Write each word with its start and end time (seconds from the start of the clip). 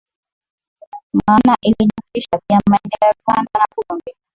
maana 1.13 1.55
ilijumlisha 1.61 2.39
pia 2.47 2.59
maeneo 2.69 3.07
ya 3.07 3.15
Rwanda 3.25 3.51
na 3.59 3.65
Burundi 3.75 4.11